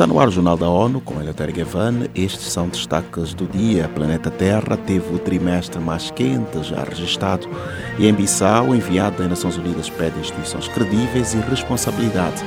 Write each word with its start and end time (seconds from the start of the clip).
Está 0.00 0.06
no 0.06 0.18
ar 0.18 0.28
o 0.28 0.30
Jornal 0.30 0.56
da 0.56 0.66
ONU 0.66 0.98
com 1.02 1.20
Eleutério 1.20 1.54
Gavan. 1.54 2.06
Estes 2.14 2.50
são 2.50 2.70
destaques 2.70 3.34
do 3.34 3.46
dia. 3.46 3.86
Planeta 3.86 4.30
Terra 4.30 4.74
teve 4.74 5.14
o 5.14 5.18
trimestre 5.18 5.78
mais 5.78 6.10
quente 6.10 6.62
já 6.62 6.82
registrado 6.84 7.46
e 7.98 8.06
em 8.06 8.14
Bissau, 8.14 8.74
enviado 8.74 9.18
das 9.18 9.28
Nações 9.28 9.58
Unidas 9.58 9.90
pede 9.90 10.18
instituições 10.18 10.68
credíveis 10.68 11.34
e 11.34 11.40
responsabilidade. 11.40 12.42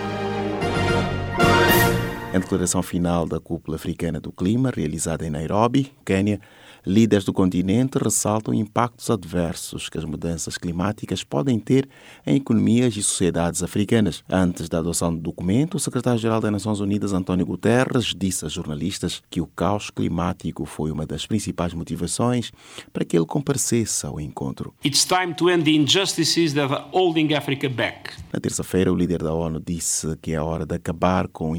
Em 2.33 2.39
declaração 2.39 2.81
final 2.81 3.27
da 3.27 3.39
Cúpula 3.39 3.75
Africana 3.75 4.19
do 4.19 4.31
Clima, 4.31 4.71
realizada 4.75 5.23
em 5.23 5.29
Nairobi, 5.29 5.91
Quênia, 6.03 6.41
Líderes 6.85 7.23
do 7.23 7.31
continente 7.31 7.97
ressaltam 7.97 8.53
impactos 8.53 9.09
adversos 9.09 9.87
que 9.87 9.97
as 9.97 10.03
mudanças 10.03 10.57
climáticas 10.57 11.23
podem 11.23 11.57
ter 11.57 11.87
em 12.27 12.35
economias 12.35 12.97
e 12.97 13.01
sociedades 13.01 13.63
africanas. 13.63 14.21
Antes 14.29 14.67
da 14.67 14.79
adoção 14.79 15.15
do 15.15 15.21
documento, 15.21 15.75
o 15.75 15.79
secretário-geral 15.79 16.41
das 16.41 16.51
Nações 16.51 16.81
Unidas, 16.81 17.13
António 17.13 17.45
Guterres, 17.45 18.13
disse 18.13 18.45
a 18.45 18.49
jornalistas 18.49 19.23
que 19.29 19.39
o 19.39 19.47
caos 19.47 19.89
climático 19.89 20.65
foi 20.65 20.91
uma 20.91 21.05
das 21.05 21.25
principais 21.25 21.73
motivações 21.73 22.51
para 22.91 23.05
que 23.05 23.15
ele 23.15 23.25
comparecesse 23.25 24.05
ao 24.05 24.19
encontro. 24.19 24.73
It's 24.83 25.05
time 25.05 25.33
to 25.35 25.49
end 25.49 25.63
the 25.63 25.71
injustices 25.71 26.51
that 26.51 26.73
are 26.73 26.83
holding 26.91 27.33
Africa 27.33 27.69
back. 27.69 28.11
Na 28.33 28.41
terça-feira, 28.41 28.91
o 28.91 28.95
líder 28.95 29.23
da 29.23 29.33
ONU 29.33 29.61
disse 29.65 30.17
que 30.21 30.33
é 30.33 30.41
hora 30.41 30.65
de 30.65 30.75
acabar 30.75 31.29
com 31.29 31.55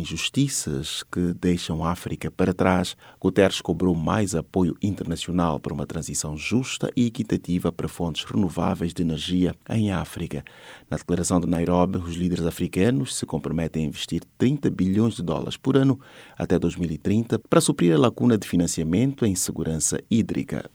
que 1.13 1.35
deixam 1.35 1.85
a 1.85 1.91
África 1.91 2.31
para 2.31 2.55
trás. 2.55 2.97
Guterres 3.21 3.61
cobrou 3.61 3.95
mais 3.95 4.35
apoio 4.35 4.77
internacional 4.83 5.61
para 5.61 5.75
uma 5.75 5.87
transição 5.87 6.37
justa 6.37 6.91
e 6.97 7.07
equitativa 7.07 7.73
para 7.73 7.89
fontes 7.89 8.25
renováveis 8.25 8.93
de 8.93 9.03
energia 9.03 9.55
em 9.69 9.91
África. 9.91 10.45
Na 10.91 10.97
declaração 10.97 11.41
de 11.41 11.47
Nairobi, 11.47 11.99
os 11.99 12.17
líderes 12.17 12.47
africanos 12.47 13.17
se 13.17 13.27
comprometem 13.27 13.85
a 13.85 13.89
investir 13.89 14.23
30 14.39 14.71
bilhões 14.71 15.15
de 15.15 15.23
dólares 15.23 15.57
por 15.57 15.77
ano 15.77 15.99
até 16.37 16.59
2030 16.59 17.39
para 17.39 17.61
suprir 17.61 17.95
a 17.95 17.99
lacuna 17.99 18.39
de 18.39 18.47
financiamento 18.49 19.25
em 19.25 19.35
segurança 19.35 20.01
hídrica. 20.11 20.71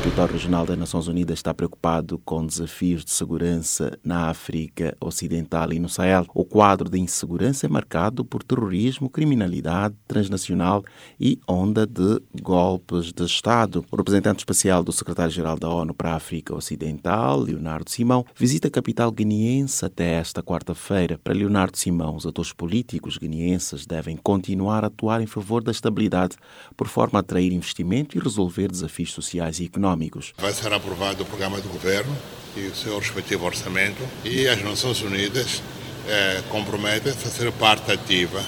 Escritório 0.00 0.32
Regional 0.32 0.64
das 0.64 0.78
Nações 0.78 1.08
Unidas 1.08 1.38
está 1.40 1.52
preocupado 1.52 2.18
com 2.24 2.46
desafios 2.46 3.04
de 3.04 3.10
segurança 3.10 3.98
na 4.02 4.30
África 4.30 4.96
Ocidental 4.98 5.74
e 5.74 5.78
no 5.78 5.90
Sahel. 5.90 6.24
O 6.32 6.42
quadro 6.42 6.88
de 6.88 6.98
insegurança 6.98 7.66
é 7.66 7.68
marcado 7.68 8.24
por 8.24 8.42
terrorismo, 8.42 9.10
criminalidade 9.10 9.94
transnacional 10.08 10.82
e 11.20 11.38
onda 11.46 11.86
de 11.86 12.18
golpes 12.40 13.12
de 13.12 13.26
Estado. 13.26 13.84
O 13.92 13.96
representante 13.96 14.38
especial 14.38 14.82
do 14.82 14.90
secretário-geral 14.90 15.58
da 15.58 15.68
ONU 15.68 15.92
para 15.92 16.12
a 16.12 16.16
África 16.16 16.54
Ocidental, 16.54 17.38
Leonardo 17.38 17.90
Simão, 17.90 18.24
visita 18.34 18.68
a 18.68 18.70
capital 18.70 19.12
guineense 19.12 19.84
até 19.84 20.14
esta 20.14 20.42
quarta-feira. 20.42 21.20
Para 21.22 21.34
Leonardo 21.34 21.76
Simão, 21.76 22.16
os 22.16 22.26
atores 22.26 22.54
políticos 22.54 23.18
guineenses 23.18 23.84
devem 23.84 24.16
continuar 24.16 24.82
a 24.82 24.86
atuar 24.86 25.20
em 25.20 25.26
favor 25.26 25.62
da 25.62 25.70
estabilidade, 25.70 26.36
por 26.74 26.88
forma 26.88 27.18
a 27.18 27.20
atrair 27.20 27.52
investimento 27.52 28.16
e 28.16 28.20
resolver 28.20 28.68
desafios 28.68 29.12
sociais 29.12 29.60
e 29.60 29.66
económicos 29.66 29.89
Vai 30.38 30.52
ser 30.52 30.72
aprovado 30.72 31.22
o 31.22 31.26
programa 31.26 31.60
do 31.60 31.68
governo 31.68 32.16
e 32.56 32.66
o 32.66 32.74
seu 32.74 32.98
respectivo 32.98 33.44
orçamento 33.44 34.02
e 34.24 34.48
as 34.48 34.62
Nações 34.62 35.00
Unidas 35.02 35.62
eh, 36.08 36.42
comprometem-se 36.48 37.26
a 37.26 37.30
ser 37.30 37.52
parte 37.52 37.92
ativa 37.92 38.42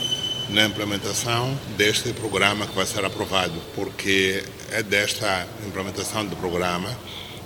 na 0.50 0.64
implementação 0.64 1.56
deste 1.76 2.12
programa 2.12 2.66
que 2.66 2.74
vai 2.74 2.86
ser 2.86 3.04
aprovado, 3.04 3.54
porque 3.74 4.44
é 4.70 4.82
desta 4.82 5.46
implementação 5.66 6.26
do 6.26 6.36
programa 6.36 6.90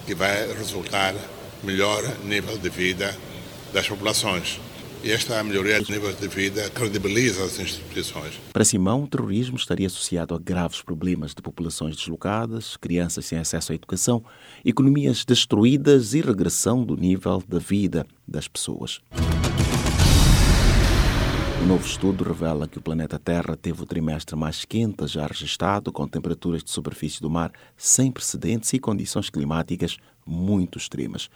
que 0.07 0.15
vai 0.15 0.47
resultar 0.55 1.15
melhor 1.63 2.03
nível 2.25 2.57
de 2.59 2.69
vida 2.69 3.17
das 3.73 3.89
populações. 3.89 4.61
Esta 5.09 5.41
melhoria 5.45 5.81
de 5.81 5.93
nível 5.93 6.13
de 6.13 6.27
vida 6.27 6.69
credibiliza 6.71 7.45
as 7.45 7.61
instituições. 7.61 8.41
Para 8.53 8.65
Simão, 8.65 9.05
o 9.05 9.07
terrorismo 9.07 9.57
estaria 9.57 9.87
associado 9.87 10.35
a 10.35 10.39
graves 10.39 10.83
problemas 10.83 11.33
de 11.33 11.41
populações 11.41 11.95
deslocadas, 11.95 12.77
crianças 12.77 13.25
sem 13.25 13.39
acesso 13.39 13.71
à 13.71 13.77
educação, 13.77 14.25
economias 14.65 15.25
destruídas 15.25 16.13
e 16.13 16.21
regressão 16.21 16.85
do 16.85 16.97
nível 16.97 17.41
da 17.47 17.61
vida 17.61 18.05
das 18.27 18.49
pessoas. 18.49 19.01
Um 21.63 21.67
novo 21.69 21.87
estudo 21.87 22.25
revela 22.25 22.67
que 22.67 22.79
o 22.79 22.83
planeta 22.83 23.17
Terra 23.17 23.57
teve 23.57 23.83
o 23.83 23.87
trimestre 23.87 24.35
mais 24.35 24.65
quente 24.65 25.07
já 25.07 25.25
registrado, 25.25 25.93
com 25.93 26.09
temperaturas 26.09 26.65
de 26.65 26.71
superfície 26.71 27.21
do 27.21 27.31
mar 27.31 27.53
sem 27.77 28.11
precedentes 28.11 28.73
e 28.73 28.81
condições 28.81 29.31
climáticas 29.31 29.99
muito 30.27 30.79
extremas. 30.79 31.31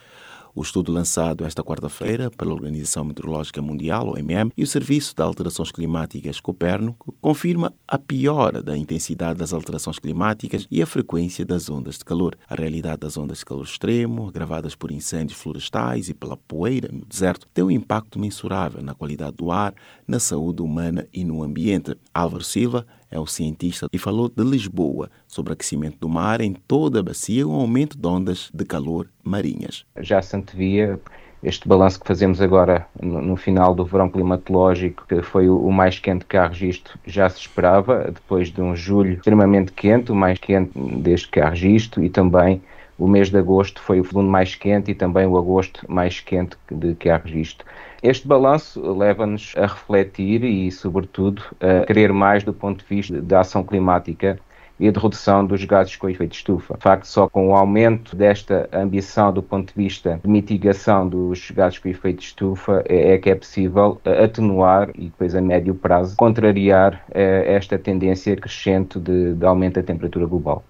O 0.53 0.63
estudo 0.63 0.91
lançado 0.91 1.45
esta 1.45 1.63
quarta-feira 1.63 2.29
pela 2.29 2.53
Organização 2.53 3.05
Meteorológica 3.05 3.63
Mundial, 3.63 4.09
OMM, 4.09 4.51
e 4.57 4.65
o 4.65 4.67
Serviço 4.67 5.15
de 5.15 5.23
Alterações 5.23 5.71
Climáticas 5.71 6.41
Copérnico 6.41 7.15
confirma 7.21 7.73
a 7.87 7.97
piora 7.97 8.61
da 8.61 8.77
intensidade 8.77 9.39
das 9.39 9.53
alterações 9.53 10.01
climáticas 10.01 10.67
e 10.69 10.83
a 10.83 10.87
frequência 10.87 11.45
das 11.45 11.71
ondas 11.71 11.99
de 11.99 12.05
calor. 12.05 12.37
A 12.49 12.57
realidade 12.57 12.99
das 12.99 13.17
ondas 13.17 13.39
de 13.39 13.45
calor 13.45 13.65
extremo, 13.65 14.29
agravadas 14.29 14.75
por 14.75 14.91
incêndios 14.91 15.39
florestais 15.39 16.09
e 16.09 16.15
pela 16.15 16.37
poeira 16.37 16.89
no 16.93 17.05
deserto, 17.05 17.47
tem 17.55 17.63
um 17.63 17.71
impacto 17.71 18.19
mensurável 18.19 18.83
na 18.83 18.95
qualidade 18.95 19.37
do 19.37 19.53
ar, 19.53 19.73
na 20.07 20.19
saúde 20.19 20.63
humana 20.63 21.07
e 21.13 21.25
no 21.25 21.45
ambiente. 21.45 21.97
Álvaro 22.13 22.43
Silva 22.43 22.85
é 23.11 23.19
o 23.19 23.27
cientista 23.27 23.89
e 23.93 23.99
falou 23.99 24.29
de 24.29 24.45
Lisboa 24.45 25.11
sobre 25.27 25.53
aquecimento 25.53 25.99
do 25.99 26.09
mar 26.09 26.41
em 26.41 26.53
toda 26.53 27.01
a 27.01 27.03
bacia 27.03 27.41
e 27.41 27.45
um 27.45 27.53
aumento 27.53 27.99
de 27.99 28.07
ondas 28.07 28.51
de 28.55 28.65
calor 28.65 29.09
marinhas. 29.25 29.85
Já 29.99 30.23
se 30.23 30.37
antevia 30.37 31.01
este 31.43 31.67
balanço 31.67 31.99
que 31.99 32.07
fazemos 32.07 32.41
agora 32.41 32.87
no, 33.01 33.21
no, 33.21 33.37
final 33.37 33.75
do 33.75 33.85
verão 33.85 34.11
climatológico, 34.11 35.07
que 35.09 35.23
foi 35.23 35.49
o, 35.49 35.59
o, 35.59 35.73
mais 35.73 35.99
quente 35.99 36.27
que 36.27 36.37
há 36.37 36.47
registro, 36.47 36.99
já 37.07 37.29
se 37.31 37.41
esperava, 37.41 38.11
depois 38.13 38.53
de 38.53 38.61
um 38.61 38.77
julho 38.77 39.15
extremamente 39.15 39.73
quente, 39.73 40.13
o 40.13 40.15
mais 40.15 40.39
quente 40.39 40.73
desde 40.99 41.29
que 41.29 41.41
há 41.41 41.49
registro, 41.49 42.05
e 42.05 42.11
também 42.11 42.61
o 43.01 43.09
mês 43.09 43.31
de 43.31 43.39
agosto 43.39 43.81
foi 43.81 43.99
o 43.99 44.05
segundo 44.05 44.29
mais 44.29 44.55
quente 44.55 44.91
e 44.91 44.95
também 44.95 45.27
o 45.27 45.39
agosto 45.39 45.85
mais 45.91 46.21
quente 46.21 46.57
de 46.71 46.95
que 46.95 47.09
há 47.09 47.17
registro. 47.17 47.67
Este 48.03 48.29
balanço 48.29 48.81
leva-nos 48.93 49.55
a 49.57 49.63
refletir 49.63 50.45
e, 50.45 50.71
sobretudo, 50.71 51.43
a 51.61 51.87
querer 51.87 52.13
mais 52.13 52.45
do 52.45 52.53
ponto 52.53 52.81
de 52.81 52.85
vista 52.85 53.21
da 53.23 53.41
ação 53.41 53.65
climática 53.65 54.39
e 54.79 54.91
de 54.91 54.99
redução 54.99 55.45
dos 55.47 55.65
gases 55.65 55.97
com 55.97 56.09
efeito 56.09 56.33
de 56.33 56.37
estufa. 56.37 56.75
De 56.75 56.83
facto, 56.83 57.05
só 57.05 57.29
com 57.29 57.49
o 57.49 57.55
aumento 57.55 58.15
desta 58.15 58.69
ambição 58.73 59.33
do 59.33 59.43
ponto 59.43 59.69
de 59.69 59.83
vista 59.83 60.21
de 60.23 60.29
mitigação 60.29 61.09
dos 61.09 61.51
gases 61.51 61.79
com 61.79 61.89
efeito 61.89 62.19
de 62.19 62.25
estufa 62.25 62.83
é, 62.87 63.13
é 63.13 63.19
que 63.19 63.31
é 63.31 63.35
possível 63.35 64.01
atenuar 64.05 64.91
e 64.95 65.05
depois 65.05 65.35
a 65.35 65.41
médio 65.41 65.75
prazo 65.75 66.17
contrariar 66.17 67.03
eh, 67.13 67.55
esta 67.55 67.79
tendência 67.79 68.37
crescente 68.37 68.99
de, 68.99 69.35
de 69.35 69.47
aumento 69.47 69.75
da 69.75 69.83
temperatura 69.83 70.27
global. 70.27 70.65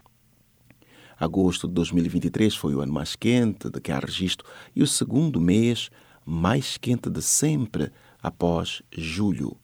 Agosto 1.20 1.69
de 1.69 1.75
2023 1.75 2.56
foi 2.56 2.75
o 2.75 2.81
ano 2.81 2.94
mais 2.94 3.14
quente 3.14 3.69
de 3.69 3.78
que 3.78 3.92
há 3.92 3.98
registro 3.98 4.48
e 4.75 4.82
o 4.82 4.86
segundo 4.86 5.38
mês 5.38 5.91
mais 6.25 6.78
quente 6.78 7.10
de 7.10 7.20
sempre 7.20 7.92
após 8.22 8.81
julho. 8.91 9.54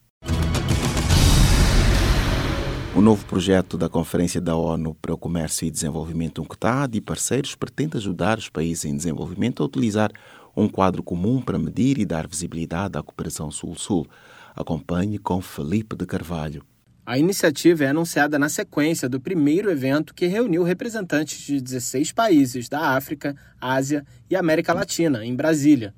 O 2.94 3.00
novo 3.00 3.24
projeto 3.24 3.78
da 3.78 3.88
Conferência 3.88 4.38
da 4.38 4.54
ONU 4.54 4.94
para 5.00 5.14
o 5.14 5.18
Comércio 5.18 5.66
e 5.66 5.70
Desenvolvimento 5.70 6.42
UNCTAD 6.42 6.98
e 6.98 7.00
parceiros 7.00 7.54
pretende 7.54 7.96
ajudar 7.96 8.36
os 8.36 8.50
países 8.50 8.84
em 8.84 8.94
desenvolvimento 8.94 9.62
a 9.62 9.66
utilizar 9.66 10.10
um 10.54 10.68
quadro 10.68 11.02
comum 11.02 11.40
para 11.40 11.58
medir 11.58 11.98
e 11.98 12.04
dar 12.04 12.26
visibilidade 12.26 12.98
à 12.98 13.02
cooperação 13.02 13.50
Sul-Sul. 13.50 14.06
Acompanhe 14.54 15.16
com 15.18 15.40
Felipe 15.40 15.96
de 15.96 16.04
Carvalho. 16.04 16.62
A 17.06 17.16
iniciativa 17.16 17.84
é 17.84 17.86
anunciada 17.86 18.36
na 18.36 18.48
sequência 18.48 19.08
do 19.08 19.20
primeiro 19.20 19.70
evento 19.70 20.12
que 20.12 20.26
reuniu 20.26 20.64
representantes 20.64 21.38
de 21.38 21.60
16 21.60 22.10
países 22.10 22.68
da 22.68 22.96
África, 22.96 23.36
Ásia 23.60 24.04
e 24.28 24.34
América 24.34 24.72
Latina, 24.72 25.24
em 25.24 25.32
Brasília. 25.32 25.94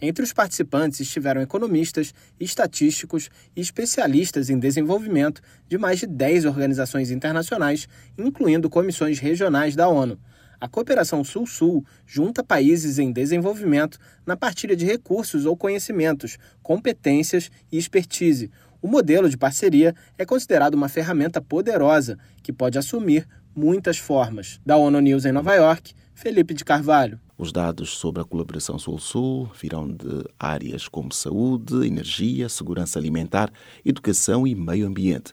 Entre 0.00 0.24
os 0.24 0.32
participantes 0.32 1.00
estiveram 1.00 1.40
economistas, 1.40 2.14
estatísticos 2.38 3.28
e 3.56 3.60
especialistas 3.60 4.50
em 4.50 4.58
desenvolvimento 4.58 5.42
de 5.68 5.76
mais 5.76 5.98
de 5.98 6.06
10 6.06 6.44
organizações 6.44 7.10
internacionais, 7.10 7.88
incluindo 8.16 8.70
comissões 8.70 9.18
regionais 9.18 9.74
da 9.74 9.88
ONU. 9.88 10.16
A 10.60 10.68
cooperação 10.68 11.24
Sul-Sul 11.24 11.84
junta 12.06 12.44
países 12.44 13.00
em 13.00 13.10
desenvolvimento 13.10 13.98
na 14.24 14.36
partilha 14.36 14.76
de 14.76 14.86
recursos 14.86 15.44
ou 15.44 15.56
conhecimentos, 15.56 16.38
competências 16.62 17.50
e 17.72 17.76
expertise. 17.76 18.48
O 18.82 18.88
modelo 18.88 19.30
de 19.30 19.38
parceria 19.38 19.94
é 20.18 20.24
considerado 20.26 20.74
uma 20.74 20.88
ferramenta 20.88 21.40
poderosa 21.40 22.18
que 22.42 22.52
pode 22.52 22.76
assumir 22.76 23.28
muitas 23.54 23.96
formas. 23.96 24.58
Da 24.66 24.76
ONU 24.76 24.98
News 24.98 25.24
em 25.24 25.30
Nova 25.30 25.54
York, 25.54 25.94
Felipe 26.12 26.52
de 26.52 26.64
Carvalho. 26.64 27.20
Os 27.38 27.52
dados 27.52 27.90
sobre 27.90 28.20
a 28.20 28.24
colaboração 28.24 28.78
Sul-Sul 28.78 29.50
virão 29.60 29.88
de 29.88 30.24
áreas 30.38 30.88
como 30.88 31.12
saúde, 31.12 31.86
energia, 31.86 32.48
segurança 32.48 32.98
alimentar, 32.98 33.52
educação 33.84 34.46
e 34.46 34.54
meio 34.54 34.86
ambiente. 34.86 35.32